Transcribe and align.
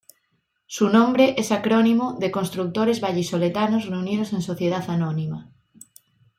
Su 0.65 0.89
nombre 0.89 1.35
es 1.37 1.51
acrónimo 1.51 2.13
de 2.19 2.31
Constructores 2.31 3.01
Vallisoletanos 3.01 3.85
Reunidos 3.85 4.33
en 4.33 4.41
Sociedad 4.41 4.83
Anónima. 4.89 5.51